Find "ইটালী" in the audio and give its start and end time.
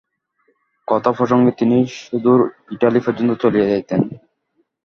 2.71-2.99